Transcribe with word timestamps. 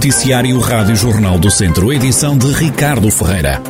Noticiário 0.00 0.58
Rádio 0.60 0.96
Jornal 0.96 1.38
do 1.38 1.50
Centro, 1.50 1.92
edição 1.92 2.38
de 2.38 2.50
Ricardo 2.54 3.10
Ferreira. 3.10 3.60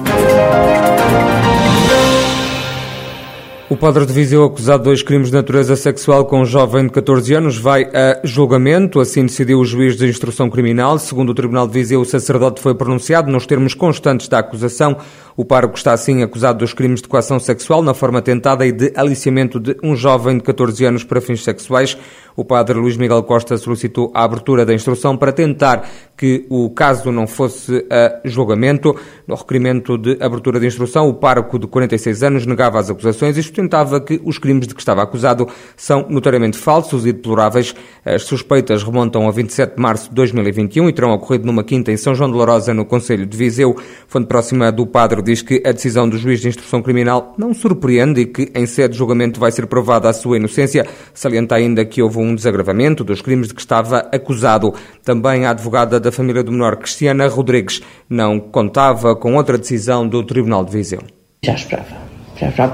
O 3.69 3.77
padre 3.77 4.07
de 4.07 4.13
Viseu, 4.13 4.45
acusado 4.45 4.79
de 4.79 4.85
dois 4.85 5.03
crimes 5.03 5.29
de 5.29 5.35
natureza 5.35 5.75
sexual 5.75 6.25
com 6.27 6.41
um 6.41 6.45
jovem 6.45 6.87
de 6.87 6.91
14 6.91 7.35
anos, 7.35 7.57
vai 7.57 7.85
a 7.85 8.21
julgamento. 8.25 9.01
Assim 9.01 9.27
decidiu 9.27 9.59
o 9.59 9.65
juiz 9.65 9.97
de 9.97 10.09
instrução 10.09 10.49
criminal. 10.49 11.01
Segundo 11.01 11.31
o 11.31 11.35
Tribunal 11.35 11.67
de 11.67 11.73
Viseu, 11.73 12.01
o 12.01 12.05
sacerdote 12.05 12.61
foi 12.61 12.75
pronunciado 12.75 13.31
nos 13.31 13.47
termos 13.47 13.75
constantes 13.75 14.27
da 14.27 14.39
acusação. 14.39 14.97
O 15.41 15.45
pároco 15.47 15.75
está 15.75 15.95
assim 15.95 16.23
acusado 16.23 16.59
dos 16.59 16.75
crimes 16.75 17.01
de 17.01 17.09
coação 17.09 17.41
sexual 17.41 17.81
na 17.81 17.95
forma 17.95 18.21
tentada 18.21 18.67
e 18.67 18.73
de 18.73 18.93
aliciamento 18.95 19.59
de 19.59 19.75
um 19.83 19.97
jovem 19.97 20.37
de 20.37 20.45
14 20.45 20.85
anos 20.85 21.03
para 21.03 21.19
fins 21.19 21.43
sexuais. 21.43 21.97
O 22.37 22.45
padre 22.45 22.79
Luís 22.79 22.99
Miguel 22.99 23.23
Costa 23.23 23.57
solicitou 23.57 24.11
a 24.15 24.23
abertura 24.23 24.67
da 24.67 24.75
instrução 24.75 25.17
para 25.17 25.33
tentar 25.33 25.89
que 26.17 26.47
o 26.51 26.69
caso 26.69 27.11
não 27.11 27.27
fosse 27.27 27.87
a 27.91 28.21
julgamento. 28.25 28.95
No 29.27 29.35
requerimento 29.35 29.97
de 29.97 30.19
abertura 30.23 30.61
de 30.61 30.67
instrução, 30.67 31.09
o 31.09 31.15
pároco 31.15 31.59
de 31.59 31.67
46 31.67 32.23
anos 32.23 32.47
negava 32.47 32.79
as 32.79 32.91
acusações 32.91 33.39
e 33.39 33.43
sustentava 33.43 33.99
que 34.01 34.21
os 34.23 34.37
crimes 34.37 34.67
de 34.67 34.75
que 34.75 34.81
estava 34.81 35.03
acusado 35.03 35.49
são 35.75 36.07
notariamente 36.11 36.59
falsos 36.59 37.07
e 37.07 37.13
deploráveis. 37.13 37.75
As 38.05 38.25
suspeitas 38.25 38.83
remontam 38.83 39.27
a 39.27 39.31
27 39.31 39.77
de 39.77 39.83
março 39.83 40.11
de 40.11 40.15
2021 40.15 40.89
e 40.89 40.93
terão 40.93 41.13
ocorrido 41.13 41.47
numa 41.47 41.65
quinta 41.65 41.91
em 41.91 41.97
São 41.97 42.15
João 42.15 42.31
de 42.31 42.37
Lourosa, 42.37 42.75
no 42.75 42.85
Conselho 42.85 43.25
de 43.25 43.37
Viseu. 43.37 43.75
Fonte 44.07 44.27
próxima 44.27 44.71
do 44.71 44.87
padre 44.87 45.23
diz 45.31 45.43
que 45.43 45.63
a 45.65 45.73
decisão 45.73 46.09
do 46.09 46.19
juiz 46.19 46.41
de 46.41 46.49
instrução 46.49 46.83
criminal 46.83 47.35
não 47.39 47.55
surpreende 47.55 48.23
e 48.23 48.27
que 48.27 48.51
em 48.55 48.67
sede 48.67 48.93
de 48.93 48.99
julgamento 48.99 49.39
vai 49.39 49.53
ser 49.53 49.67
provada 49.67 50.09
a 50.09 50.13
sua 50.13 50.37
inocência. 50.37 50.85
Salienta 51.15 51.55
ainda 51.55 51.85
que 51.85 52.03
houve 52.03 52.19
um 52.19 52.35
desagravamento 52.35 53.05
dos 53.05 53.23
crimes 53.23 53.49
de 53.49 53.55
que 53.55 53.61
estava 53.61 54.09
acusado. 54.13 54.75
Também 55.05 55.47
a 55.47 55.51
advogada 55.51 56.01
da 56.01 56.11
família 56.11 56.43
do 56.43 56.51
menor, 56.51 56.77
Cristiana 56.77 57.29
Rodrigues, 57.29 57.81
não 58.09 58.41
contava 58.41 59.15
com 59.15 59.37
outra 59.37 59.57
decisão 59.57 60.07
do 60.07 60.25
Tribunal 60.25 60.65
de 60.65 60.73
Viseu. 60.73 61.01
Já 61.43 61.55
esperava 61.55 62.11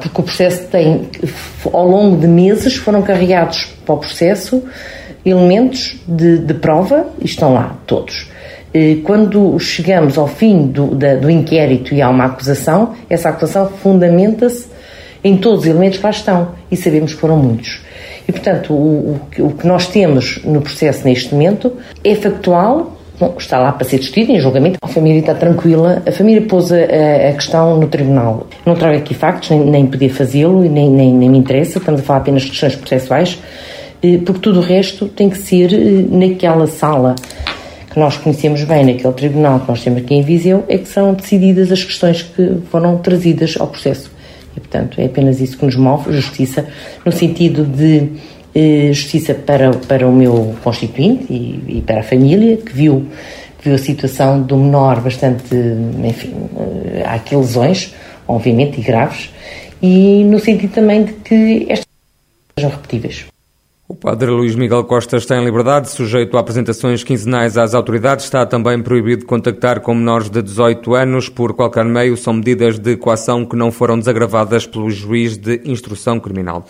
porque 0.01 0.21
o 0.21 0.25
processo 0.25 0.69
tem, 0.69 1.09
ao 1.73 1.89
longo 1.89 2.21
de 2.21 2.29
meses, 2.29 2.77
foram 2.77 3.03
carregados 3.03 3.65
para 3.85 3.97
o 3.97 3.99
processo 3.99 4.63
elementos 5.25 5.97
de, 6.07 6.39
de 6.39 6.55
prova 6.55 7.09
e 7.21 7.25
estão 7.25 7.53
lá 7.53 7.77
todos. 7.85 8.29
Quando 9.05 9.59
chegamos 9.59 10.19
ao 10.19 10.27
fim 10.27 10.67
do, 10.67 10.95
da, 10.95 11.15
do 11.15 11.31
inquérito 11.31 11.95
e 11.95 12.03
há 12.03 12.09
uma 12.09 12.25
acusação, 12.25 12.95
essa 13.09 13.29
acusação 13.29 13.69
fundamenta-se 13.83 14.67
em 15.23 15.37
todos 15.37 15.61
os 15.61 15.67
elementos 15.67 15.99
que 15.99 16.05
lá 16.05 16.11
estão 16.11 16.49
e 16.71 16.77
sabemos 16.77 17.15
que 17.15 17.21
foram 17.21 17.37
muitos. 17.37 17.81
E, 18.29 18.33
portanto, 18.33 18.73
o, 18.73 19.21
o, 19.39 19.47
o 19.47 19.51
que 19.53 19.67
nós 19.67 19.87
temos 19.87 20.41
no 20.45 20.61
processo 20.61 21.05
neste 21.05 21.33
momento 21.33 21.73
é 22.05 22.15
factual, 22.15 22.97
Bom, 23.19 23.35
está 23.39 23.59
lá 23.59 23.73
para 23.73 23.87
ser 23.87 23.99
discutido 23.99 24.33
em 24.33 24.39
julgamento. 24.39 24.77
A 24.83 24.89
família 24.89 25.21
está 25.21 25.35
tranquila. 25.35 26.03
A 26.07 26.13
família 26.13 26.43
pôs 26.43 26.71
a, 26.71 26.77
a 26.77 27.33
questão 27.33 27.79
no 27.79 27.89
tribunal. 27.89 28.47
Não 28.67 28.75
trago 28.75 28.99
aqui 28.99 29.15
factos, 29.15 29.49
nem, 29.51 29.85
nem 29.85 30.09
fazê-lo 30.11 30.63
e 30.63 30.69
nem, 30.69 30.91
nem, 30.91 31.15
nem, 31.15 31.31
me 31.31 31.39
interessa. 31.39 31.79
Estamos 31.79 32.03
a 32.03 32.05
falar 32.05 32.19
apenas 32.19 32.43
de 32.43 32.51
questões 32.51 32.77
processuais, 32.77 33.39
eh, 34.03 34.19
porque 34.19 34.41
tudo 34.41 34.61
o 34.61 34.63
resto 34.63 35.09
tem 35.09 35.31
que 35.31 35.39
ser 35.39 35.73
eh, 35.73 36.05
naquela 36.11 36.67
sala 36.67 37.17
que 37.97 38.01
nós 38.01 38.19
conhecemos 38.19 38.63
bem, 38.65 38.85
naquele 38.85 39.15
tribunal 39.15 39.59
que 39.59 39.69
nós 39.69 39.83
temos 39.83 40.03
aqui 40.03 40.15
em 40.15 40.21
Viseu, 40.21 40.67
é 40.69 40.77
que 40.77 40.87
são 40.87 41.15
decididas 41.15 41.73
as 41.73 41.83
questões 41.83 42.21
que 42.21 42.59
foram 42.71 42.99
trazidas 42.99 43.57
ao 43.59 43.69
processo. 43.69 44.11
E, 44.55 44.61
portanto, 44.61 45.01
é 45.01 45.07
apenas 45.07 45.41
isso 45.41 45.57
que 45.57 45.65
nos 45.65 45.77
move, 45.77 46.13
justiça, 46.13 46.67
no 47.07 47.11
sentido 47.11 47.65
de 47.65 48.11
eh, 48.55 48.93
justiça 48.93 49.33
para, 49.33 49.71
para 49.71 50.07
o 50.07 50.13
meu 50.13 50.55
constituinte 50.63 51.25
e, 51.33 51.79
e, 51.79 51.81
para 51.81 52.01
a 52.01 52.03
família, 52.03 52.59
que 52.59 52.71
viu, 52.71 53.07
que 53.59 53.65
viu 53.65 53.75
a 53.77 53.79
situação 53.79 54.43
do 54.43 54.59
menor 54.59 55.01
bastante, 55.01 55.57
enfim, 56.05 56.35
eh, 56.59 57.03
há 57.03 57.15
aqui 57.15 57.35
lesões, 57.35 57.95
obviamente, 58.29 58.79
e 58.79 58.83
graves, 58.83 59.31
e 59.81 60.23
no 60.25 60.39
sentido 60.39 60.75
também 60.75 61.05
de 61.05 61.13
que 61.15 61.67
estas 61.71 61.87
sejam 62.59 62.73
repetíveis. 62.73 63.25
O 63.89 63.95
padre 63.95 64.29
Luís 64.33 64.57
Miguel 64.57 64.83
Costa 64.83 65.17
está 65.17 65.37
em 65.37 65.45
liberdade, 65.45 65.89
sujeito 65.91 66.37
a 66.37 66.41
apresentações 66.41 67.05
quinzenais 67.05 67.57
às 67.57 67.73
autoridades. 67.73 68.25
Está 68.25 68.45
também 68.45 68.83
proibido 68.83 69.25
contactar 69.25 69.81
com 69.81 69.95
menores 69.95 70.29
de 70.29 70.43
18 70.43 70.93
anos 70.97 71.29
por 71.29 71.55
qualquer 71.55 71.85
meio. 71.85 72.17
São 72.17 72.33
medidas 72.33 72.81
de 72.81 72.97
coação 72.97 73.47
que 73.47 73.55
não 73.55 73.71
foram 73.71 73.97
desagravadas 73.97 74.67
pelo 74.67 74.91
juiz 74.91 75.37
de 75.37 75.61
instrução 75.65 76.19
criminal. 76.19 76.67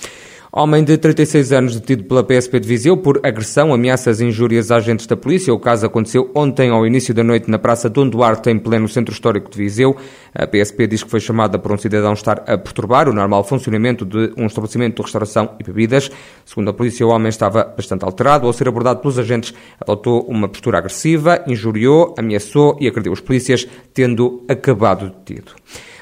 Homem 0.59 0.83
de 0.83 0.97
36 0.97 1.53
anos 1.53 1.79
detido 1.79 2.05
pela 2.05 2.25
PSP 2.25 2.59
de 2.59 2.67
Viseu 2.67 2.97
por 2.97 3.21
agressão, 3.23 3.75
ameaças 3.75 4.23
e 4.23 4.25
injúrias 4.25 4.71
a 4.71 4.77
agentes 4.77 5.07
da 5.07 5.15
polícia. 5.15 5.53
O 5.53 5.61
caso 5.61 5.85
aconteceu 5.85 6.31
ontem 6.35 6.71
ao 6.71 6.87
início 6.87 7.13
da 7.13 7.23
noite 7.23 7.51
na 7.51 7.59
Praça 7.59 7.91
Dom 7.91 8.09
Duarte, 8.09 8.49
em 8.49 8.59
pleno 8.59 8.89
centro 8.89 9.13
histórico 9.13 9.51
de 9.51 9.59
Viseu. 9.59 9.95
A 10.35 10.47
PSP 10.47 10.87
diz 10.87 11.03
que 11.03 11.11
foi 11.11 11.21
chamada 11.21 11.59
por 11.59 11.73
um 11.73 11.77
cidadão 11.77 12.15
estar 12.15 12.43
a 12.47 12.57
perturbar 12.57 13.07
o 13.07 13.13
normal 13.13 13.45
funcionamento 13.45 14.07
de 14.07 14.33
um 14.35 14.47
estabelecimento 14.47 14.97
de 14.97 15.03
restauração 15.03 15.51
e 15.61 15.63
bebidas. 15.63 16.11
Segundo 16.47 16.71
a 16.71 16.73
polícia, 16.73 17.07
o 17.07 17.11
homem 17.11 17.29
estava 17.29 17.63
bastante 17.63 18.07
alterado. 18.07 18.47
Ao 18.47 18.53
ser 18.55 18.67
abordado 18.67 19.01
pelos 19.01 19.19
agentes, 19.19 19.53
adotou 19.79 20.23
uma 20.23 20.49
postura 20.49 20.79
agressiva, 20.79 21.45
injuriou, 21.47 22.15
ameaçou 22.17 22.79
e 22.81 22.89
agrediu 22.89 23.13
os 23.13 23.21
polícias, 23.21 23.69
tendo 23.93 24.43
acabado 24.49 25.13
detido. 25.27 25.53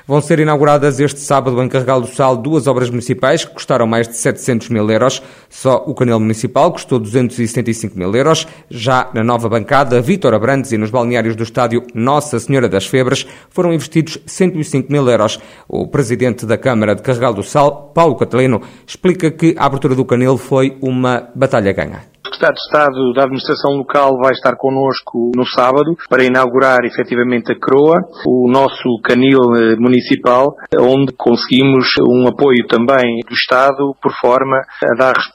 Vão 0.07 0.21
ser 0.21 0.39
inauguradas 0.39 1.01
este 1.01 1.19
sábado 1.21 1.63
em 1.63 1.69
Carregal 1.69 1.99
do 1.99 2.07
Sal 2.07 2.37
duas 2.37 2.67
obras 2.67 2.91
municipais 2.91 3.43
que 3.43 3.55
custaram 3.55 3.87
mais 3.87 4.07
de 4.07 4.15
700 4.15 4.69
mil 4.69 4.91
euros. 4.91 5.23
Só 5.55 5.85
o 5.87 5.95
canal 5.95 6.19
municipal 6.19 6.73
custou 6.73 6.99
275 6.99 7.97
mil 7.97 8.13
euros. 8.13 8.45
Já 8.69 9.09
na 9.15 9.23
nova 9.23 9.49
bancada, 9.49 10.01
Vítor 10.03 10.35
Abrantes 10.35 10.73
e 10.73 10.77
nos 10.77 10.91
balneários 10.91 11.37
do 11.37 11.45
estádio 11.45 11.87
Nossa 11.95 12.41
Senhora 12.41 12.69
das 12.69 12.87
Febras 12.87 13.25
foram 13.51 13.73
investidos 13.73 14.19
105 14.27 14.91
mil 14.91 15.09
euros. 15.09 15.39
O 15.69 15.87
presidente 15.87 16.45
da 16.45 16.59
Câmara 16.59 16.97
de 16.97 17.03
Carregal 17.03 17.33
do 17.33 17.45
Sal, 17.45 17.93
Paulo 17.95 18.17
Catalino, 18.17 18.63
explica 18.85 19.31
que 19.31 19.55
a 19.57 19.67
abertura 19.67 19.95
do 19.95 20.05
canil 20.05 20.37
foi 20.37 20.77
uma 20.83 21.29
batalha 21.37 21.73
ganha 21.73 22.15
secretário 22.35 22.55
de 22.55 22.61
Estado 22.61 23.13
da 23.15 23.23
Administração 23.23 23.73
Local 23.77 24.19
vai 24.19 24.33
estar 24.33 24.57
connosco 24.57 25.31
no 25.35 25.47
sábado 25.47 25.97
para 26.09 26.25
inaugurar 26.25 26.85
efetivamente 26.85 27.53
a 27.53 27.59
CROA, 27.59 28.01
o 28.27 28.51
nosso 28.51 29.01
canil 29.03 29.41
eh, 29.55 29.77
municipal, 29.77 30.55
onde 30.79 31.13
conseguimos 31.17 31.87
um 32.01 32.27
apoio 32.29 32.67
também 32.69 33.21
do 33.27 33.35
Estado 33.35 33.95
por 34.03 34.13
forma 34.21 34.57
a 34.85 34.95
dar 34.97 35.15
resposta 35.17 35.35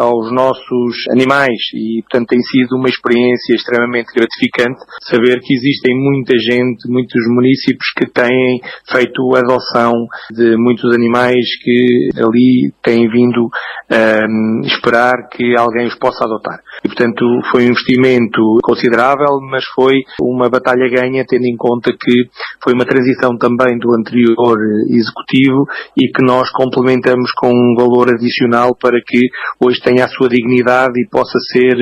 aos 0.00 0.32
nossos 0.32 0.96
animais 1.10 1.56
e, 1.74 2.02
portanto, 2.02 2.28
tem 2.28 2.40
sido 2.40 2.76
uma 2.76 2.88
experiência 2.88 3.54
extremamente 3.54 4.12
gratificante 4.14 4.80
saber 5.02 5.40
que 5.40 5.54
existem 5.54 5.94
muita 5.96 6.38
gente, 6.38 6.88
muitos 6.88 7.22
municípios 7.28 7.92
que 7.96 8.06
têm 8.10 8.60
feito 8.90 9.34
adoção 9.36 9.92
de 10.30 10.56
muitos 10.56 10.94
animais 10.94 11.44
que 11.62 12.10
ali 12.16 12.72
têm 12.82 13.08
vindo 13.08 13.48
a 13.90 14.26
um, 14.28 14.60
esperar 14.64 15.28
que 15.30 15.56
alguém 15.56 15.86
os 15.86 15.98
possa 15.98 16.24
adotar. 16.24 16.60
E, 16.84 16.88
portanto, 16.88 17.24
foi 17.50 17.64
um 17.64 17.70
investimento 17.70 18.40
considerável, 18.62 19.38
mas 19.50 19.64
foi 19.74 20.02
uma 20.20 20.48
batalha 20.48 20.88
ganha, 20.88 21.24
tendo 21.28 21.44
em 21.44 21.56
conta 21.56 21.92
que 21.92 22.24
foi 22.62 22.72
uma 22.72 22.84
transição 22.84 23.36
também 23.36 23.78
do 23.78 23.94
anterior 23.94 24.56
executivo 24.88 25.66
e 25.96 26.10
que 26.10 26.24
nós 26.24 26.50
complementamos 26.50 27.30
com 27.32 27.50
um 27.52 27.74
valor 27.76 28.10
adicional 28.10 28.74
para 28.74 28.98
que 29.06 29.28
hoje 29.62 29.80
tenha 29.82 30.04
a 30.04 30.08
sua 30.08 30.28
dignidade 30.28 30.92
e 30.96 31.08
possa 31.08 31.38
ser, 31.52 31.76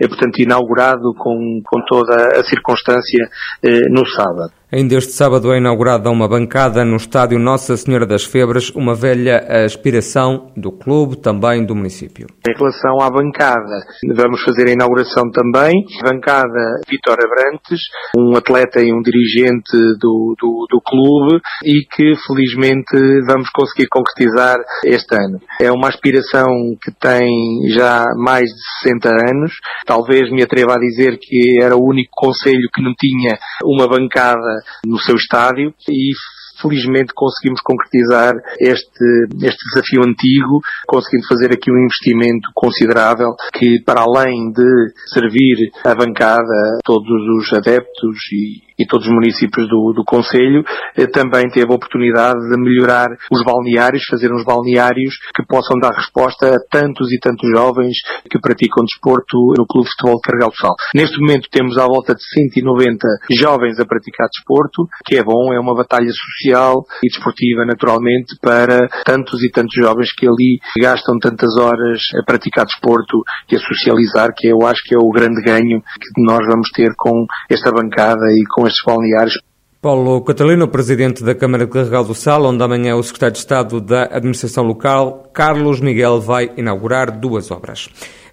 eh, 0.00 0.08
portanto, 0.08 0.38
inaugurado 0.38 1.12
com, 1.18 1.60
com 1.64 1.80
toda 1.86 2.38
a 2.38 2.44
circunstância 2.44 3.28
eh, 3.62 3.88
no 3.90 4.06
sábado. 4.06 4.52
Ainda 4.72 4.96
este 4.96 5.12
sábado 5.12 5.52
é 5.52 5.58
inaugurada 5.58 6.10
uma 6.10 6.26
bancada 6.26 6.84
no 6.84 6.96
estádio 6.96 7.38
Nossa 7.38 7.76
Senhora 7.76 8.04
das 8.04 8.24
Febras, 8.24 8.68
uma 8.70 8.96
velha 8.96 9.38
aspiração 9.64 10.50
do 10.56 10.72
clube, 10.72 11.18
também 11.18 11.64
do 11.64 11.72
município. 11.72 12.26
Em 12.44 12.52
relação 12.52 13.00
à 13.00 13.08
bancada, 13.08 13.86
vamos 14.12 14.42
fazer 14.42 14.66
a 14.66 14.72
inauguração 14.72 15.30
também. 15.30 15.72
Bancada 16.02 16.80
Vitor 16.90 17.14
Abrantes, 17.14 17.78
um 18.18 18.36
atleta 18.36 18.82
e 18.82 18.92
um 18.92 19.00
dirigente 19.02 19.70
do, 20.00 20.34
do, 20.36 20.66
do 20.68 20.80
clube 20.80 21.40
e 21.64 21.86
que 21.94 22.14
felizmente 22.26 22.96
vamos 23.24 23.48
conseguir 23.50 23.86
concretizar 23.88 24.58
este 24.84 25.14
ano. 25.14 25.38
É 25.60 25.70
uma 25.70 25.86
aspiração 25.86 26.48
que 26.82 26.90
tem 27.00 27.28
já 27.68 28.04
mais 28.16 28.46
de 28.46 28.82
60 28.82 29.08
anos. 29.30 29.52
Talvez 29.86 30.28
me 30.32 30.42
atreva 30.42 30.74
a 30.74 30.80
dizer 30.80 31.18
que 31.20 31.62
era 31.62 31.76
o 31.76 31.88
único 31.88 32.10
conselho 32.16 32.68
que 32.74 32.82
não 32.82 32.92
tinha 32.98 33.38
uma 33.64 33.86
bancada 33.86 34.55
no 34.84 34.98
seu 34.98 35.16
estádio 35.16 35.74
e 35.88 36.12
felizmente 36.60 37.12
conseguimos 37.14 37.60
concretizar 37.60 38.34
este, 38.58 39.04
este 39.42 39.64
desafio 39.70 40.02
antigo, 40.02 40.60
conseguindo 40.86 41.26
fazer 41.28 41.52
aqui 41.52 41.70
um 41.70 41.84
investimento 41.84 42.48
considerável 42.54 43.34
que, 43.52 43.80
para 43.84 44.02
além 44.02 44.50
de 44.52 44.92
servir 45.12 45.56
a 45.84 45.94
bancada, 45.94 46.78
todos 46.84 47.08
os 47.38 47.52
adeptos 47.52 48.16
e 48.32 48.75
e 48.78 48.86
todos 48.86 49.06
os 49.06 49.12
municípios 49.12 49.68
do, 49.68 49.92
do 49.94 50.04
Conselho, 50.04 50.64
eh, 50.96 51.06
também 51.06 51.48
teve 51.48 51.70
a 51.70 51.74
oportunidade 51.74 52.38
de 52.38 52.56
melhorar 52.60 53.08
os 53.30 53.42
balneários, 53.42 54.04
fazer 54.08 54.32
uns 54.32 54.44
balneários 54.44 55.16
que 55.34 55.44
possam 55.46 55.78
dar 55.78 55.92
resposta 55.92 56.54
a 56.54 56.58
tantos 56.70 57.12
e 57.12 57.18
tantos 57.18 57.48
jovens 57.50 57.96
que 58.30 58.38
praticam 58.38 58.84
desporto 58.84 59.36
no 59.56 59.66
Clube 59.66 59.88
de 59.88 59.92
Futebol 59.92 60.16
de 60.16 60.22
Carregal 60.22 60.50
do 60.50 60.56
Sal. 60.56 60.74
Neste 60.94 61.18
momento 61.18 61.48
temos 61.50 61.78
à 61.78 61.86
volta 61.86 62.14
de 62.14 62.22
190 62.22 63.06
jovens 63.30 63.80
a 63.80 63.86
praticar 63.86 64.28
desporto, 64.28 64.86
que 65.06 65.16
é 65.16 65.24
bom, 65.24 65.52
é 65.52 65.58
uma 65.58 65.74
batalha 65.74 66.10
social 66.10 66.84
e 67.02 67.08
desportiva 67.08 67.64
naturalmente 67.64 68.36
para 68.40 68.88
tantos 69.04 69.42
e 69.42 69.50
tantos 69.50 69.74
jovens 69.74 70.12
que 70.12 70.26
ali 70.26 70.58
gastam 70.80 71.18
tantas 71.18 71.56
horas 71.56 72.02
a 72.20 72.24
praticar 72.24 72.66
desporto 72.66 73.22
e 73.50 73.56
a 73.56 73.60
socializar, 73.60 74.34
que 74.36 74.48
eu 74.48 74.66
acho 74.66 74.82
que 74.84 74.94
é 74.94 74.98
o 74.98 75.10
grande 75.10 75.40
ganho 75.42 75.80
que 75.80 76.22
nós 76.22 76.44
vamos 76.46 76.68
ter 76.74 76.92
com 76.96 77.26
esta 77.48 77.70
bancada 77.70 78.26
e 78.32 78.44
com 78.54 78.65
estes 78.66 78.84
balneários. 78.84 79.38
Paulo 79.80 80.20
Catalino, 80.22 80.66
presidente 80.66 81.22
da 81.22 81.34
Câmara 81.34 81.64
de 81.64 81.70
Carregal 81.70 82.04
do 82.04 82.14
Sal, 82.14 82.44
onde 82.44 82.62
amanhã 82.62 82.96
o 82.96 83.02
secretário 83.02 83.34
de 83.34 83.38
Estado 83.38 83.80
da 83.80 84.04
Administração 84.04 84.64
Local, 84.64 85.30
Carlos 85.32 85.80
Miguel, 85.80 86.20
vai 86.20 86.50
inaugurar 86.56 87.10
duas 87.10 87.50
obras. 87.50 87.88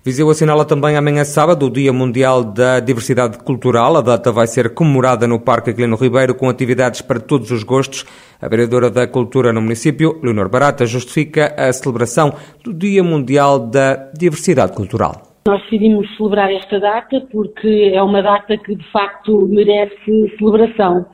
Viseu 0.05 0.29
assinala 0.29 0.65
também 0.65 0.97
amanhã 0.97 1.23
sábado 1.23 1.67
o 1.67 1.69
Dia 1.69 1.93
Mundial 1.93 2.43
da 2.43 2.79
Diversidade 2.79 3.37
Cultural. 3.37 3.95
A 3.95 4.01
data 4.01 4.31
vai 4.31 4.47
ser 4.47 4.73
comemorada 4.73 5.25
no 5.27 5.39
Parque 5.39 5.69
Aquilino 5.69 5.95
Ribeiro 5.95 6.35
com 6.35 6.49
atividades 6.49 7.01
para 7.01 7.21
todos 7.21 7.51
os 7.51 7.63
gostos. 7.63 8.05
A 8.41 8.47
vereadora 8.49 8.89
da 8.89 9.07
Cultura 9.07 9.53
no 9.53 9.61
município, 9.61 10.19
Leonor 10.21 10.49
Barata, 10.49 10.85
justifica 10.85 11.53
a 11.57 11.71
celebração 11.71 12.33
do 12.63 12.73
Dia 12.73 13.01
Mundial 13.01 13.59
da 13.59 14.09
Diversidade 14.13 14.73
Cultural. 14.73 15.32
Nós 15.45 15.61
decidimos 15.63 16.07
celebrar 16.15 16.51
esta 16.51 16.79
data 16.79 17.19
porque 17.31 17.91
é 17.93 18.01
uma 18.01 18.21
data 18.21 18.57
que 18.57 18.75
de 18.75 18.91
facto 18.91 19.45
merece 19.49 20.35
celebração 20.37 21.05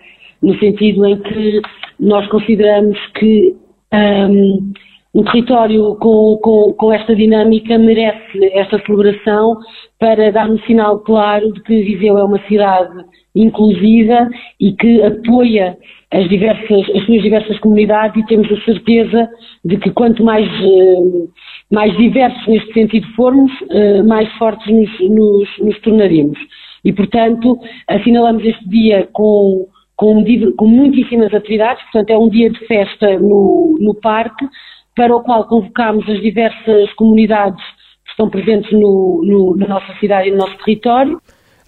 no 0.42 0.58
sentido 0.60 1.06
em 1.06 1.20
que 1.20 1.62
nós 2.00 2.28
consideramos 2.28 2.98
que 3.16 3.56
um, 3.92 4.72
um 5.16 5.24
território 5.24 5.96
com, 5.96 6.38
com, 6.44 6.74
com, 6.74 6.94
esta 6.94 7.16
dinâmica 7.16 7.78
merece 7.78 8.46
esta 8.54 8.80
celebração 8.86 9.58
para 10.00 10.32
dar 10.32 10.48
um 10.48 10.60
sinal 10.60 11.00
claro 11.00 11.52
de 11.52 11.64
que 11.64 11.82
Viseu 11.82 12.18
é 12.18 12.24
uma 12.24 12.40
cidade 12.48 13.04
inclusiva 13.36 14.30
e 14.60 14.74
que 14.74 15.02
apoia 15.02 15.76
as, 16.12 16.28
diversas, 16.30 16.90
as 16.96 17.06
suas 17.06 17.22
diversas 17.22 17.60
comunidades 17.60 18.22
e 18.22 18.28
temos 18.28 18.52
a 18.52 18.66
certeza 18.66 19.30
de 19.64 19.78
que 19.78 19.92
quanto 19.92 20.24
mais, 20.24 20.48
hum, 20.62 21.28
mais 21.72 21.96
diversos 21.98 22.48
neste 22.48 22.74
sentido 22.74 23.08
formos, 23.16 23.52
hum, 23.64 24.08
mais 24.08 24.32
fortes 24.38 24.68
nos, 24.68 25.10
nos, 25.10 25.50
nos 25.60 25.80
tornaremos. 25.82 26.38
E, 26.84 26.94
portanto, 26.94 27.60
assinalamos 27.88 28.44
este 28.46 28.68
dia 28.70 29.08
com 29.12 29.68
com, 30.00 30.24
com 30.56 30.66
muitíssimas 30.66 31.34
atividades, 31.34 31.84
portanto 31.84 32.10
é 32.10 32.18
um 32.18 32.30
dia 32.30 32.50
de 32.50 32.60
festa 32.68 33.20
no, 33.20 33.78
no 33.82 33.94
parque, 33.96 34.48
para 34.96 35.14
o 35.14 35.22
qual 35.22 35.46
convocámos 35.46 36.08
as 36.08 36.22
diversas 36.22 36.94
comunidades 36.94 37.62
que 38.06 38.12
estão 38.12 38.30
presentes 38.30 38.72
no, 38.72 39.22
no, 39.26 39.58
na 39.58 39.68
nossa 39.68 39.94
cidade 40.00 40.30
e 40.30 40.32
no 40.32 40.38
nosso 40.38 40.58
território. 40.60 41.20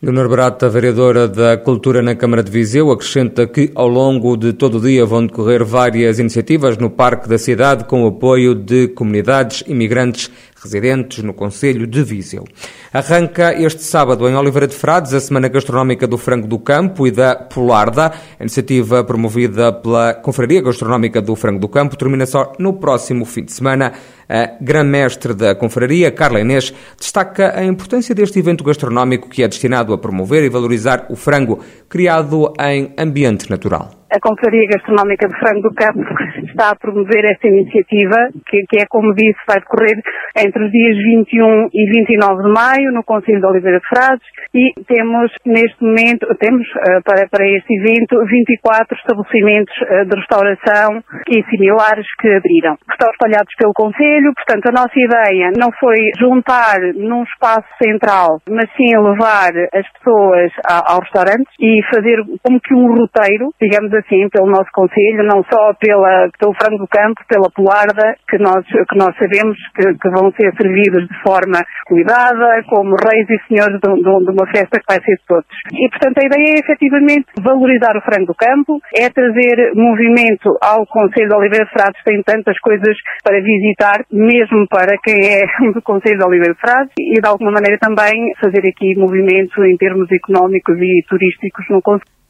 Leonor 0.03 0.27
Barata, 0.27 0.68
vereadora 0.68 1.27
da 1.27 1.56
Cultura 1.56 2.01
na 2.01 2.15
Câmara 2.15 2.42
de 2.42 2.50
Viseu, 2.50 2.89
acrescenta 2.89 3.45
que 3.45 3.69
ao 3.75 3.88
longo 3.88 4.36
de 4.36 4.51
todo 4.51 4.80
o 4.80 4.81
dia 4.81 5.06
vão 5.06 5.27
decorrer 5.27 5.63
várias 5.63 6.18
iniciativas 6.18 6.75
no 6.75 6.89
Parque 6.89 7.30
da 7.30 7.38
cidade 7.38 7.83
com 7.83 8.03
o 8.03 8.07
apoio 8.07 8.56
de 8.56 8.88
comunidades 8.88 9.63
imigrantes 9.68 10.31
residentes 10.61 11.23
no 11.23 11.33
Conselho 11.33 11.87
de 11.87 12.03
Viseu. 12.03 12.45
Arranca 12.93 13.53
este 13.53 13.83
sábado 13.83 14.27
em 14.27 14.35
Oliveira 14.35 14.67
de 14.67 14.75
Frades 14.75 15.13
a 15.13 15.19
Semana 15.19 15.47
Gastronómica 15.47 16.07
do 16.07 16.17
Frango 16.17 16.47
do 16.47 16.59
Campo 16.59 17.07
e 17.07 17.11
da 17.11 17.35
Polarda. 17.35 18.13
A 18.39 18.43
iniciativa 18.43 19.03
promovida 19.03 19.71
pela 19.73 20.13
Confraria 20.13 20.61
Gastronómica 20.61 21.21
do 21.21 21.35
Frango 21.35 21.59
do 21.59 21.69
Campo 21.69 21.97
termina 21.97 22.25
só 22.25 22.53
no 22.59 22.73
próximo 22.73 23.25
fim 23.25 23.43
de 23.43 23.53
semana. 23.53 23.93
A 24.29 24.57
grã-mestre 24.61 25.33
da 25.33 25.55
Confraria, 25.55 26.11
Carla 26.11 26.39
Inês, 26.39 26.73
destaca 26.97 27.57
a 27.57 27.65
importância 27.65 28.15
deste 28.15 28.39
evento 28.39 28.63
gastronómico 28.63 29.27
que 29.27 29.43
é 29.43 29.47
destinado 29.47 29.93
a 29.93 29.97
promover 29.97 30.43
e 30.43 30.49
valorizar 30.49 31.07
o 31.09 31.15
frango 31.15 31.59
criado 31.89 32.53
em 32.59 32.93
ambiente 32.97 33.49
natural. 33.49 34.00
A 34.11 34.19
Confraria 34.19 34.67
Gastronómica 34.67 35.25
de 35.25 35.39
Frango 35.39 35.69
do 35.69 35.73
Campo 35.73 36.03
está 36.43 36.71
a 36.71 36.75
promover 36.75 37.23
esta 37.31 37.47
iniciativa, 37.47 38.27
que, 38.45 38.65
que, 38.67 38.81
é, 38.81 38.85
como 38.89 39.15
disse, 39.15 39.39
vai 39.47 39.55
decorrer 39.55 40.03
entre 40.35 40.65
os 40.65 40.71
dias 40.71 40.97
21 40.97 41.69
e 41.71 41.89
29 41.95 42.43
de 42.43 42.51
maio, 42.51 42.91
no 42.91 43.05
Conselho 43.05 43.39
de 43.39 43.45
Oliveira 43.45 43.79
de 43.79 43.87
Frades, 43.87 44.27
e 44.53 44.73
temos, 44.83 45.31
neste 45.45 45.81
momento, 45.81 46.27
temos 46.35 46.67
uh, 46.67 46.99
para, 47.05 47.23
para 47.31 47.47
este 47.47 47.71
evento 47.71 48.19
24 48.19 48.97
estabelecimentos 48.97 49.73
uh, 49.79 50.03
de 50.03 50.15
restauração 50.19 50.99
e 51.31 51.41
similares 51.49 52.05
que 52.19 52.27
abriram. 52.35 52.75
Estão 52.91 53.09
espalhados 53.11 53.55
pelo 53.55 53.71
Conselho, 53.71 54.33
portanto, 54.35 54.67
a 54.67 54.75
nossa 54.75 54.99
ideia 54.99 55.51
não 55.55 55.71
foi 55.79 55.95
juntar 56.19 56.83
num 56.95 57.23
espaço 57.23 57.67
central, 57.81 58.41
mas 58.49 58.67
sim 58.75 58.91
levar 58.91 59.55
as 59.71 59.87
pessoas 59.95 60.51
ao 60.67 60.99
restaurante 60.99 61.47
e 61.61 61.79
fazer 61.87 62.19
como 62.43 62.59
que 62.59 62.73
um 62.75 62.93
roteiro, 62.93 63.55
digamos 63.61 63.93
assim, 63.93 64.00
pelo 64.07 64.50
nosso 64.50 64.69
Conselho, 64.74 65.24
não 65.24 65.44
só 65.44 65.74
pela, 65.80 66.30
pelo 66.39 66.53
frango 66.53 66.77
do 66.77 66.88
campo, 66.88 67.21
pela 67.27 67.50
polarda, 67.53 68.15
que 68.30 68.38
nós, 68.38 68.65
que 68.65 68.98
nós 68.98 69.15
sabemos 69.18 69.57
que, 69.75 69.94
que 69.94 70.09
vão 70.09 70.31
ser 70.33 70.53
servidos 70.56 71.07
de 71.07 71.21
forma 71.21 71.59
cuidada, 71.86 72.63
como 72.68 72.95
reis 72.95 73.27
e 73.30 73.38
senhores 73.48 73.80
de, 73.80 73.94
de, 73.94 74.25
de, 74.25 74.31
uma 74.31 74.48
festa 74.48 74.80
que 74.80 74.88
vai 74.88 75.00
ser 75.03 75.15
de 75.15 75.25
todos. 75.27 75.48
E, 75.71 75.89
portanto, 75.89 76.18
a 76.19 76.25
ideia 76.25 76.56
é 76.56 76.59
efetivamente 76.59 77.27
valorizar 77.42 77.95
o 77.98 78.01
frango 78.01 78.27
do 78.27 78.36
campo, 78.36 78.80
é 78.95 79.09
trazer 79.09 79.74
movimento 79.75 80.57
ao 80.62 80.86
Conselho 80.86 81.30
de 81.30 81.36
Oliveira 81.36 81.65
de 81.65 81.71
Frades, 81.71 82.01
tem 82.04 82.21
tantas 82.24 82.57
coisas 82.59 82.95
para 83.24 83.42
visitar, 83.42 84.06
mesmo 84.12 84.68
para 84.69 84.97
quem 85.04 85.19
é 85.19 85.44
do 85.74 85.81
Conselho 85.81 86.18
de 86.18 86.25
Oliveira 86.25 86.54
de 86.54 86.62
Frades, 86.62 86.94
e 86.97 87.19
de 87.19 87.27
alguma 87.27 87.51
maneira 87.51 87.77
também 87.80 88.31
fazer 88.39 88.63
aqui 88.68 88.95
movimento 88.97 89.63
em 89.63 89.77
termos 89.77 90.12
económicos 90.12 90.77
e 90.80 91.04
turísticos 91.07 91.65
no 91.69 91.81
Conselho. 91.81 92.20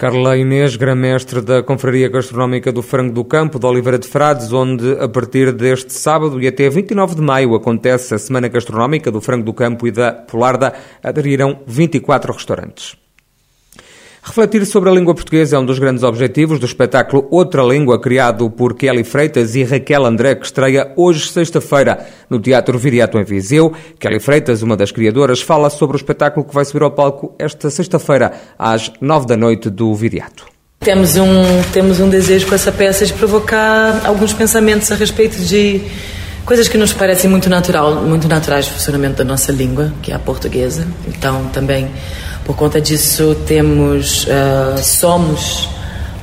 Carla 0.00 0.34
Inês, 0.34 0.76
grã-mestre 0.76 1.42
da 1.42 1.62
Confraria 1.62 2.08
Gastronómica 2.08 2.72
do 2.72 2.80
Frango 2.80 3.12
do 3.12 3.22
Campo, 3.22 3.58
de 3.58 3.66
Oliveira 3.66 3.98
de 3.98 4.08
Frades, 4.08 4.50
onde 4.50 4.92
a 4.92 5.06
partir 5.06 5.52
deste 5.52 5.92
sábado 5.92 6.40
e 6.40 6.48
até 6.48 6.70
29 6.70 7.16
de 7.16 7.20
maio 7.20 7.54
acontece 7.54 8.14
a 8.14 8.18
Semana 8.18 8.48
Gastronómica 8.48 9.10
do 9.10 9.20
Frango 9.20 9.44
do 9.44 9.52
Campo 9.52 9.86
e 9.86 9.90
da 9.90 10.10
Polarda, 10.10 10.72
aderiram 11.04 11.60
24 11.66 12.32
restaurantes. 12.32 12.99
Refletir 14.22 14.66
sobre 14.66 14.90
a 14.90 14.92
língua 14.92 15.14
portuguesa 15.14 15.56
é 15.56 15.58
um 15.58 15.64
dos 15.64 15.78
grandes 15.78 16.04
objetivos 16.04 16.60
do 16.60 16.66
espetáculo 16.66 17.26
Outra 17.30 17.62
Língua, 17.62 17.98
criado 17.98 18.50
por 18.50 18.74
Kelly 18.74 19.02
Freitas 19.02 19.54
e 19.54 19.64
Raquel 19.64 20.04
André, 20.04 20.34
que 20.34 20.44
estreia 20.44 20.92
hoje, 20.94 21.26
sexta-feira, 21.30 22.06
no 22.28 22.38
Teatro 22.38 22.78
Viriato 22.78 23.18
em 23.18 23.24
Viseu. 23.24 23.72
Kelly 23.98 24.20
Freitas, 24.20 24.62
uma 24.62 24.76
das 24.76 24.92
criadoras, 24.92 25.40
fala 25.40 25.70
sobre 25.70 25.96
o 25.96 25.98
espetáculo 25.98 26.44
que 26.44 26.54
vai 26.54 26.66
subir 26.66 26.82
ao 26.82 26.90
palco 26.90 27.34
esta 27.38 27.70
sexta-feira, 27.70 28.32
às 28.58 28.92
nove 29.00 29.26
da 29.26 29.38
noite 29.38 29.70
do 29.70 29.94
Viriato. 29.94 30.44
Temos 30.80 31.16
um, 31.16 31.62
temos 31.72 31.98
um 31.98 32.08
desejo 32.08 32.46
com 32.46 32.54
essa 32.54 32.70
peça 32.70 33.06
de 33.06 33.14
provocar 33.14 34.02
alguns 34.04 34.34
pensamentos 34.34 34.92
a 34.92 34.96
respeito 34.96 35.38
de 35.38 35.80
coisas 36.44 36.68
que 36.68 36.76
nos 36.76 36.92
parecem 36.92 37.30
muito 37.30 37.48
natural, 37.48 37.96
muito 37.96 38.28
naturais 38.28 38.66
do 38.66 38.74
funcionamento 38.74 39.16
da 39.16 39.24
nossa 39.24 39.50
língua, 39.50 39.92
que 40.02 40.12
é 40.12 40.14
a 40.14 40.18
portuguesa. 40.18 40.86
Então, 41.08 41.46
também 41.52 41.88
por 42.50 42.56
conta 42.56 42.80
disso, 42.80 43.36
temos, 43.46 44.24
uh, 44.24 44.82
somos 44.82 45.68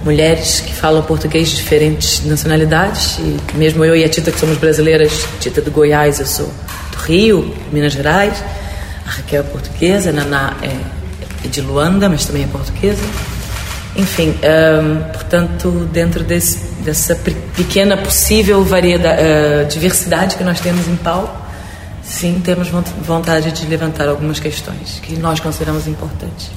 mulheres 0.03 0.59
que 0.59 0.73
falam 0.73 1.01
português 1.01 1.47
de 1.47 1.55
diferentes 1.55 2.25
nacionalidades, 2.25 3.17
e 3.19 3.37
mesmo 3.57 3.85
eu 3.85 3.95
e 3.95 4.03
a 4.03 4.09
Tita, 4.09 4.29
que 4.29 4.37
somos 4.37 4.57
brasileiras, 4.57 5.25
Tita 5.39 5.61
do 5.61 5.71
Goiás, 5.71 6.19
eu 6.19 6.25
sou 6.25 6.51
do 6.91 6.97
Rio, 6.97 7.55
Minas 7.71 7.93
Gerais, 7.93 8.43
a 9.05 9.09
Raquel 9.09 9.39
é 9.39 9.43
portuguesa, 9.43 10.09
a 10.09 10.11
Naná 10.11 10.57
é, 10.61 10.67
é 11.45 11.47
de 11.47 11.61
Luanda, 11.61 12.09
mas 12.09 12.25
também 12.25 12.43
é 12.43 12.47
portuguesa. 12.47 13.01
Enfim, 13.95 14.31
um, 14.31 15.03
portanto, 15.13 15.87
dentro 15.93 16.25
desse, 16.25 16.57
dessa 16.83 17.15
pequena 17.55 17.95
possível 17.95 18.65
variedade, 18.65 19.21
uh, 19.21 19.65
diversidade 19.69 20.35
que 20.35 20.43
nós 20.43 20.59
temos 20.59 20.89
em 20.89 20.97
palco, 20.97 21.46
sim, 22.07 22.41
temos 22.43 22.69
vontade 22.69 23.51
de 23.51 23.65
levantar 23.67 24.07
algumas 24.07 24.39
questões 24.39 24.99
que 24.99 25.15
nós 25.17 25.39
consideramos 25.39 25.87
importantes. 25.87 26.49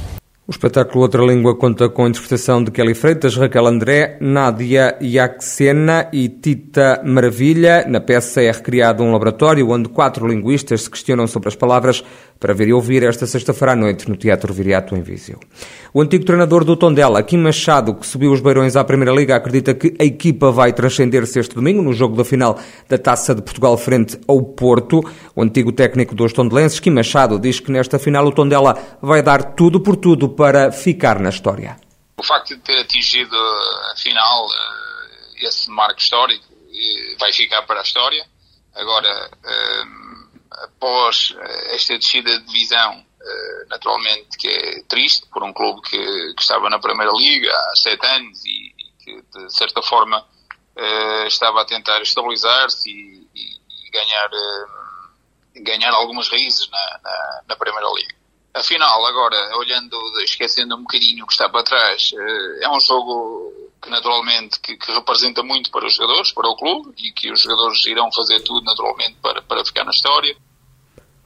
O 0.50 0.52
espetáculo 0.52 1.02
Outra 1.02 1.25
Língua 1.25 1.54
conta 1.54 1.88
com 1.88 2.04
a 2.04 2.09
interpretação 2.09 2.64
de 2.64 2.73
Kelly 2.73 2.92
Freitas, 2.92 3.37
Raquel 3.37 3.69
André, 3.69 4.19
Nádia 4.21 4.99
Yaxena 5.00 6.09
e 6.12 6.28
Tita 6.28 7.00
Maravilha. 7.04 7.85
Na 7.87 8.00
peça 8.00 8.42
é 8.42 8.50
recriado 8.50 9.04
um 9.04 9.12
laboratório 9.12 9.71
onde 9.71 9.88
quatro 9.88 10.26
linguistas 10.26 10.83
se 10.83 10.90
questionam 10.90 11.28
sobre 11.28 11.50
as 11.50 11.54
palavras 11.54 12.02
para 12.40 12.52
ver 12.52 12.66
e 12.66 12.73
ouvir 12.73 13.04
esta 13.04 13.26
sexta-feira 13.26 13.75
à 13.75 13.76
noite 13.76 14.09
no 14.09 14.16
Teatro 14.16 14.52
Viriato 14.52 14.97
em 14.97 15.02
Viseu. 15.02 15.38
O 15.92 16.00
antigo 16.00 16.25
treinador 16.25 16.64
do 16.64 16.75
Tondela, 16.75 17.23
Kim 17.23 17.37
Machado, 17.37 17.95
que 17.95 18.07
subiu 18.07 18.33
os 18.33 18.40
Beirões 18.40 18.75
à 18.76 18.83
Primeira 18.83 19.12
Liga, 19.12 19.37
acredita 19.37 19.75
que 19.75 19.95
a 20.00 20.04
equipa 20.04 20.50
vai 20.50 20.73
transcender-se 20.73 21.38
este 21.38 21.54
domingo 21.54 21.83
no 21.83 21.92
jogo 21.92 22.16
da 22.16 22.25
final 22.25 22.59
da 22.88 22.97
Taça 22.97 23.35
de 23.35 23.42
Portugal 23.42 23.76
frente 23.76 24.19
ao 24.26 24.42
Porto. 24.42 25.04
O 25.37 25.42
antigo 25.42 25.71
técnico 25.71 26.14
dos 26.14 26.33
tondelenses, 26.33 26.80
Kim 26.80 26.90
Machado, 26.90 27.38
diz 27.38 27.61
que 27.61 27.71
nesta 27.71 27.99
final 27.99 28.26
o 28.26 28.33
Tondela 28.33 28.76
vai 29.02 29.23
dar 29.23 29.54
tudo 29.54 29.78
por 29.78 29.95
tudo 29.95 30.28
para 30.41 30.73
ficar 30.73 31.19
na 31.21 31.29
história. 31.29 31.79
O 32.17 32.23
facto 32.23 32.57
de 32.57 32.63
ter 32.63 32.81
atingido 32.81 33.37
a 33.37 33.95
final, 33.95 34.49
esse 35.37 35.69
marco 35.69 36.01
histórico, 36.01 36.47
vai 37.19 37.31
ficar 37.31 37.61
para 37.67 37.81
a 37.81 37.83
história. 37.83 38.25
Agora, 38.75 39.31
após 40.51 41.37
esta 41.73 41.99
descida 41.99 42.39
de 42.39 42.47
divisão, 42.47 43.05
naturalmente 43.69 44.39
que 44.39 44.49
é 44.49 44.83
triste 44.89 45.27
por 45.31 45.45
um 45.45 45.53
clube 45.53 45.83
que, 45.83 45.99
que 45.99 46.41
estava 46.41 46.71
na 46.71 46.79
Primeira 46.79 47.13
Liga 47.13 47.53
há 47.53 47.77
sete 47.77 48.07
anos 48.07 48.43
e, 48.47 48.75
e 48.79 49.05
que 49.05 49.23
de 49.39 49.55
certa 49.55 49.83
forma 49.83 50.27
estava 51.27 51.61
a 51.61 51.67
tentar 51.67 52.01
estabilizar-se 52.01 52.89
e, 52.89 53.29
e, 53.35 53.91
ganhar, 53.91 54.31
ganhar 55.57 55.93
algumas 55.93 56.31
raízes 56.31 56.67
na, 56.71 57.01
na, 57.05 57.43
na 57.47 57.57
Primeira 57.57 57.91
Liga. 57.95 58.20
Afinal, 58.52 59.07
agora, 59.07 59.57
olhando, 59.57 59.97
esquecendo 60.25 60.75
um 60.75 60.80
bocadinho 60.80 61.25
o 61.25 61.26
que 61.26 61.33
está 61.33 61.49
para 61.49 61.62
trás, 61.62 62.11
é 62.61 62.69
um 62.69 62.80
jogo 62.80 63.52
que 63.80 63.88
naturalmente 63.88 64.61
que, 64.61 64.76
que, 64.76 64.92
representa 64.92 65.42
muito 65.42 65.71
para 65.71 65.87
os 65.87 65.95
jogadores, 65.95 66.33
para 66.33 66.49
o 66.49 66.57
clube, 66.57 66.92
e 66.99 67.12
que 67.12 67.33
os 67.33 67.40
jogadores 67.40 67.85
irão 67.87 68.11
fazer 68.12 68.40
tudo 68.40 68.62
naturalmente 68.64 69.16
para, 69.23 69.40
para 69.42 69.64
ficar 69.64 69.85
na 69.85 69.90
história. 69.90 70.37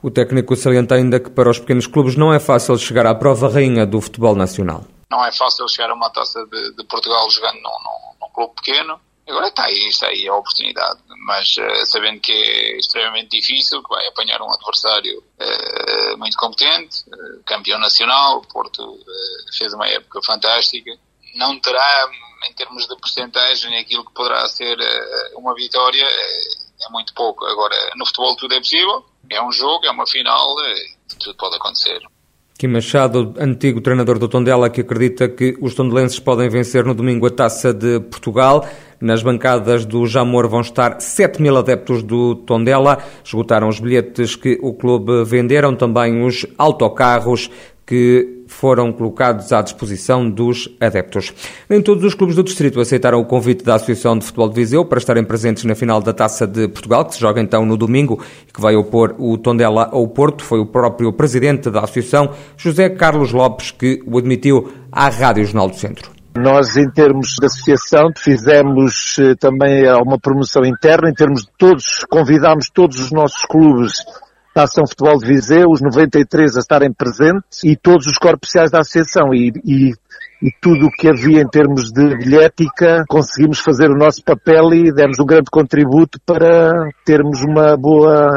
O 0.02 0.10
técnico 0.10 0.54
salienta 0.54 0.94
ainda 0.94 1.18
que 1.18 1.30
para 1.30 1.50
os 1.50 1.58
pequenos 1.58 1.86
clubes 1.86 2.14
não 2.14 2.32
é 2.32 2.38
fácil 2.38 2.76
chegar 2.78 3.06
à 3.06 3.14
prova 3.14 3.48
rainha 3.48 3.86
do 3.86 4.00
futebol 4.00 4.36
nacional. 4.36 4.84
Não 5.10 5.24
é 5.24 5.32
fácil 5.32 5.66
chegar 5.68 5.90
a 5.90 5.94
uma 5.94 6.10
taça 6.10 6.44
de, 6.46 6.76
de 6.76 6.84
Portugal 6.84 7.28
jogando 7.30 7.56
num, 7.56 7.70
num, 7.70 8.26
num 8.26 8.32
clube 8.32 8.54
pequeno. 8.56 9.00
Agora 9.26 9.48
está 9.48 9.64
aí, 9.64 9.88
está 9.88 10.08
aí 10.08 10.28
a 10.28 10.34
oportunidade, 10.34 11.00
mas 11.26 11.56
uh, 11.56 11.86
sabendo 11.86 12.20
que 12.20 12.30
é 12.30 12.76
extremamente 12.76 13.30
difícil, 13.30 13.82
que 13.82 13.88
vai 13.88 14.06
apanhar 14.06 14.40
um 14.42 14.52
adversário 14.52 15.18
uh, 15.18 16.18
muito 16.18 16.36
competente, 16.36 17.04
uh, 17.08 17.42
campeão 17.46 17.78
nacional, 17.78 18.38
o 18.38 18.46
Porto 18.46 18.98
fez 19.56 19.72
uma 19.72 19.88
época 19.88 20.20
fantástica, 20.22 20.90
não 21.36 21.58
terá, 21.58 22.10
em 22.50 22.52
termos 22.52 22.86
de 22.86 22.94
porcentagem, 22.96 23.78
aquilo 23.78 24.04
que 24.04 24.12
poderá 24.12 24.46
ser 24.46 24.76
uma 25.34 25.54
vitória, 25.54 26.04
é 26.04 26.90
muito 26.90 27.14
pouco. 27.14 27.46
Agora, 27.46 27.74
no 27.96 28.04
futebol 28.04 28.36
tudo 28.36 28.54
é 28.54 28.58
possível, 28.58 29.04
é 29.30 29.42
um 29.42 29.50
jogo, 29.50 29.86
é 29.86 29.90
uma 29.90 30.06
final, 30.06 30.54
tudo 31.18 31.34
pode 31.36 31.56
acontecer. 31.56 32.00
Kim 32.56 32.68
Machado, 32.68 33.34
antigo 33.38 33.80
treinador 33.80 34.18
do 34.18 34.28
Tondela, 34.28 34.70
que 34.70 34.82
acredita 34.82 35.28
que 35.28 35.56
os 35.60 35.74
tondelenses 35.74 36.20
podem 36.20 36.48
vencer 36.48 36.84
no 36.84 36.94
domingo 36.94 37.26
a 37.26 37.30
Taça 37.30 37.74
de 37.74 37.98
Portugal. 37.98 38.64
Nas 39.04 39.22
bancadas 39.22 39.84
do 39.84 40.06
Jamor 40.06 40.48
vão 40.48 40.62
estar 40.62 40.98
7 40.98 41.42
mil 41.42 41.54
adeptos 41.58 42.02
do 42.02 42.36
Tondela. 42.36 42.96
Esgotaram 43.22 43.68
os 43.68 43.78
bilhetes 43.78 44.34
que 44.34 44.58
o 44.62 44.72
clube 44.72 45.24
venderam, 45.24 45.76
também 45.76 46.24
os 46.24 46.46
autocarros 46.56 47.50
que 47.84 48.44
foram 48.46 48.90
colocados 48.94 49.52
à 49.52 49.60
disposição 49.60 50.30
dos 50.30 50.70
adeptos. 50.80 51.34
Nem 51.68 51.82
todos 51.82 52.02
os 52.02 52.14
clubes 52.14 52.34
do 52.34 52.42
distrito 52.42 52.80
aceitaram 52.80 53.20
o 53.20 53.26
convite 53.26 53.62
da 53.62 53.74
Associação 53.74 54.16
de 54.18 54.24
Futebol 54.24 54.48
de 54.48 54.54
Viseu 54.54 54.86
para 54.86 54.96
estarem 54.96 55.22
presentes 55.22 55.64
na 55.64 55.74
final 55.74 56.00
da 56.00 56.14
Taça 56.14 56.46
de 56.46 56.66
Portugal, 56.68 57.04
que 57.04 57.14
se 57.14 57.20
joga 57.20 57.42
então 57.42 57.66
no 57.66 57.76
domingo 57.76 58.24
e 58.48 58.52
que 58.54 58.60
vai 58.62 58.74
opor 58.74 59.14
o 59.18 59.36
Tondela 59.36 59.90
ao 59.92 60.08
Porto. 60.08 60.42
Foi 60.42 60.60
o 60.60 60.64
próprio 60.64 61.12
presidente 61.12 61.68
da 61.68 61.80
Associação, 61.80 62.30
José 62.56 62.88
Carlos 62.88 63.32
Lopes, 63.32 63.70
que 63.70 64.02
o 64.06 64.16
admitiu 64.16 64.72
à 64.90 65.10
Rádio 65.10 65.44
Jornal 65.44 65.68
do 65.68 65.76
Centro. 65.76 66.13
Nós, 66.36 66.76
em 66.76 66.90
termos 66.90 67.36
de 67.38 67.46
associação, 67.46 68.10
fizemos 68.16 69.16
eh, 69.20 69.36
também 69.36 69.84
uma 70.04 70.18
promoção 70.18 70.64
interna, 70.64 71.08
em 71.08 71.14
termos 71.14 71.42
de 71.42 71.50
todos, 71.56 72.04
convidámos 72.10 72.68
todos 72.74 72.98
os 72.98 73.12
nossos 73.12 73.44
clubes 73.44 73.92
da 74.54 74.64
Ação 74.64 74.84
Futebol 74.86 75.18
de 75.18 75.26
Viseu, 75.26 75.68
os 75.68 75.80
93 75.80 76.56
a 76.56 76.60
estarem 76.60 76.92
presentes 76.92 77.62
e 77.64 77.76
todos 77.76 78.06
os 78.06 78.18
corpos 78.18 78.48
sociais 78.48 78.70
da 78.70 78.80
associação. 78.80 79.32
E, 79.32 79.52
e, 79.64 79.92
e 80.42 80.50
tudo 80.60 80.86
o 80.86 80.90
que 80.90 81.08
havia 81.08 81.40
em 81.40 81.48
termos 81.48 81.92
de 81.92 82.16
bilhética, 82.16 83.04
conseguimos 83.08 83.60
fazer 83.60 83.88
o 83.90 83.96
nosso 83.96 84.22
papel 84.24 84.74
e 84.74 84.92
demos 84.92 85.20
um 85.20 85.26
grande 85.26 85.50
contributo 85.50 86.18
para 86.26 86.88
termos 87.04 87.42
uma 87.42 87.76
boa 87.76 88.30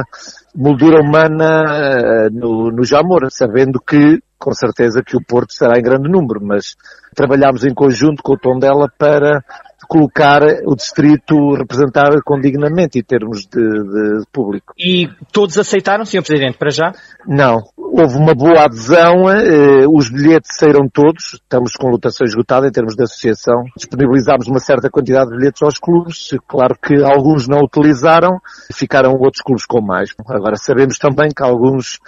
moldura 0.55 1.01
humana 1.01 1.63
eh, 1.67 2.29
no, 2.31 2.71
no 2.71 2.83
Jamor, 2.83 3.27
sabendo 3.29 3.79
que 3.79 4.19
com 4.47 4.53
certeza 4.53 5.03
que 5.05 5.17
o 5.17 5.21
Porto 5.21 5.51
será 5.51 5.77
em 5.77 5.81
grande 5.81 6.09
número, 6.09 6.39
mas 6.41 6.77
trabalhámos 7.13 7.65
em 7.65 7.73
conjunto 7.73 8.23
com 8.23 8.31
o 8.31 8.37
Tondela 8.37 8.89
para 8.97 9.43
colocar 9.89 10.41
o 10.65 10.73
distrito 10.73 11.35
representado 11.53 12.21
condignamente 12.23 12.97
em 12.97 13.03
termos 13.03 13.41
de, 13.41 13.59
de, 13.59 14.25
público. 14.31 14.73
E 14.79 15.09
todos 15.33 15.57
aceitaram, 15.57 16.05
Sr. 16.05 16.23
Presidente, 16.23 16.57
para 16.57 16.69
já? 16.69 16.93
Não. 17.27 17.61
Houve 17.77 18.15
uma 18.15 18.33
boa 18.33 18.63
adesão, 18.63 19.29
eh, 19.29 19.85
os 19.85 20.09
bilhetes 20.09 20.51
saíram 20.57 20.87
todos, 20.87 21.33
estamos 21.33 21.73
com 21.73 21.89
lotação 21.89 22.25
esgotada 22.25 22.67
em 22.67 22.71
termos 22.71 22.95
de 22.95 23.03
associação. 23.03 23.65
Disponibilizámos 23.75 24.47
uma 24.47 24.59
certa 24.59 24.89
quantidade 24.89 25.29
de 25.29 25.37
bilhetes 25.37 25.61
aos 25.61 25.77
clubes, 25.77 26.29
claro 26.47 26.75
que 26.81 27.03
alguns 27.03 27.49
não 27.49 27.59
utilizaram, 27.59 28.39
ficaram 28.73 29.11
outros 29.11 29.41
clubes 29.41 29.65
com 29.65 29.81
mais. 29.81 30.11
Agora 30.25 30.55
sabemos 30.55 30.97
também 30.97 31.31
que 31.35 31.43
alguns 31.43 31.99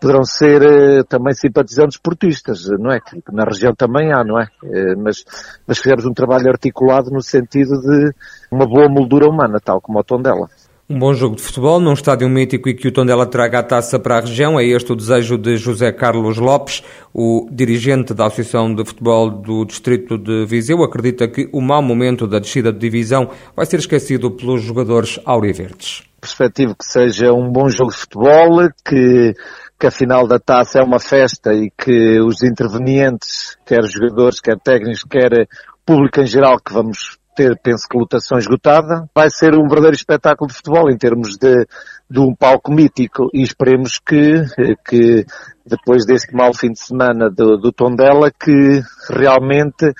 poderão 0.00 0.24
ser 0.24 0.62
uh, 0.62 1.04
também 1.04 1.34
simpatizantes 1.34 1.98
portistas, 1.98 2.66
não 2.78 2.90
é? 2.90 3.00
Que 3.00 3.20
na 3.32 3.44
região 3.44 3.74
também 3.74 4.12
há, 4.12 4.24
não 4.24 4.38
é? 4.38 4.48
Uh, 4.62 4.98
mas, 4.98 5.24
mas 5.66 5.78
fizemos 5.78 6.04
um 6.04 6.12
trabalho 6.12 6.48
articulado 6.48 7.10
no 7.10 7.22
sentido 7.22 7.80
de 7.80 8.12
uma 8.50 8.66
boa 8.66 8.88
moldura 8.88 9.28
humana, 9.28 9.60
tal 9.62 9.80
como 9.80 9.98
o 9.98 10.04
Tondela. 10.04 10.48
Um 10.90 10.98
bom 10.98 11.12
jogo 11.12 11.36
de 11.36 11.42
futebol 11.42 11.78
num 11.78 11.92
estádio 11.92 12.30
mítico 12.30 12.66
e 12.66 12.72
que 12.72 12.88
o 12.88 12.92
Tondela 12.92 13.26
traga 13.26 13.58
a 13.58 13.62
taça 13.62 13.98
para 13.98 14.16
a 14.16 14.20
região. 14.20 14.58
É 14.58 14.64
este 14.64 14.90
o 14.90 14.96
desejo 14.96 15.36
de 15.36 15.58
José 15.58 15.92
Carlos 15.92 16.38
Lopes, 16.38 16.82
o 17.12 17.46
dirigente 17.52 18.14
da 18.14 18.24
Associação 18.24 18.74
de 18.74 18.82
Futebol 18.86 19.28
do 19.28 19.66
Distrito 19.66 20.16
de 20.16 20.46
Viseu. 20.46 20.82
Acredita 20.82 21.28
que 21.28 21.46
o 21.52 21.60
mau 21.60 21.82
momento 21.82 22.26
da 22.26 22.38
descida 22.38 22.72
de 22.72 22.78
divisão 22.78 23.28
vai 23.54 23.66
ser 23.66 23.80
esquecido 23.80 24.30
pelos 24.30 24.62
jogadores 24.62 25.20
auriverdes. 25.26 26.04
Perspectivo 26.22 26.74
que 26.74 26.86
seja 26.86 27.34
um 27.34 27.52
bom 27.52 27.68
jogo 27.68 27.90
de 27.90 27.98
futebol, 27.98 28.70
que 28.82 29.34
que 29.78 29.86
a 29.86 29.90
final 29.90 30.26
da 30.26 30.38
taça 30.38 30.80
é 30.80 30.82
uma 30.82 30.98
festa 30.98 31.52
e 31.52 31.70
que 31.70 32.20
os 32.20 32.42
intervenientes, 32.42 33.56
quer 33.64 33.84
jogadores, 33.84 34.40
quer 34.40 34.58
técnicos, 34.58 35.04
quer 35.04 35.46
público 35.86 36.20
em 36.20 36.26
geral, 36.26 36.58
que 36.58 36.72
vamos 36.72 37.18
ter, 37.36 37.56
penso 37.62 37.86
que 37.88 37.96
lotação 37.96 38.36
esgotada, 38.36 39.08
vai 39.14 39.30
ser 39.30 39.54
um 39.54 39.68
verdadeiro 39.68 39.94
espetáculo 39.94 40.48
de 40.48 40.56
futebol 40.56 40.90
em 40.90 40.98
termos 40.98 41.36
de, 41.36 41.66
de 42.10 42.18
um 42.18 42.34
palco 42.34 42.72
mítico 42.72 43.28
e 43.32 43.42
esperemos 43.42 44.00
que, 44.00 44.42
que 44.84 45.24
depois 45.64 46.04
deste 46.04 46.34
mau 46.34 46.52
fim 46.52 46.72
de 46.72 46.80
semana 46.80 47.30
do, 47.30 47.56
do 47.56 47.70
Tondela, 47.70 48.32
que 48.32 48.82
realmente 49.08 49.94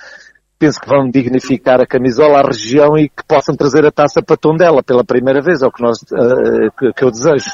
penso 0.58 0.80
que 0.80 0.88
vão 0.88 1.08
dignificar 1.08 1.80
a 1.80 1.86
camisola 1.86 2.40
à 2.40 2.42
região 2.42 2.98
e 2.98 3.08
que 3.08 3.22
possam 3.28 3.54
trazer 3.54 3.86
a 3.86 3.92
taça 3.92 4.20
para 4.20 4.36
Tondela 4.36 4.82
pela 4.82 5.04
primeira 5.04 5.40
vez, 5.40 5.62
é 5.62 5.66
o 5.66 5.70
que, 5.70 5.82
nós, 5.82 6.00
que, 6.76 6.92
que 6.92 7.04
eu 7.04 7.12
desejo. 7.12 7.48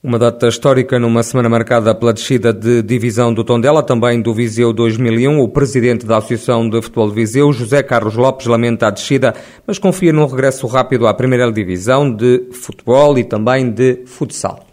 Uma 0.00 0.16
data 0.16 0.46
histórica 0.46 0.96
numa 0.96 1.24
semana 1.24 1.48
marcada 1.48 1.92
pela 1.92 2.12
descida 2.12 2.52
de 2.52 2.82
divisão 2.82 3.34
do 3.34 3.42
Tondela, 3.42 3.82
também 3.82 4.22
do 4.22 4.32
Viseu 4.32 4.72
2001. 4.72 5.40
O 5.40 5.48
presidente 5.48 6.06
da 6.06 6.18
Associação 6.18 6.70
de 6.70 6.80
Futebol 6.80 7.08
de 7.08 7.16
Viseu, 7.16 7.52
José 7.52 7.82
Carlos 7.82 8.14
Lopes, 8.14 8.46
lamenta 8.46 8.86
a 8.86 8.90
descida, 8.90 9.34
mas 9.66 9.76
confia 9.76 10.12
num 10.12 10.24
regresso 10.24 10.68
rápido 10.68 11.04
à 11.08 11.14
primeira 11.14 11.50
divisão 11.50 12.14
de 12.14 12.44
futebol 12.52 13.18
e 13.18 13.24
também 13.24 13.72
de 13.72 14.04
futsal. 14.06 14.67